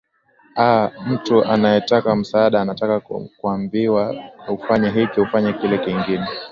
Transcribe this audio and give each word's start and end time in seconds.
a 0.55 0.89
mtu 1.07 1.45
anayetaka 1.45 2.15
msaada 2.15 2.61
anataka 2.61 2.99
kwambiwa 3.37 4.15
ufanye 4.49 4.89
hiki 4.89 5.21
ufanya 5.21 5.53
kile 5.53 5.77
kingine 5.77 6.27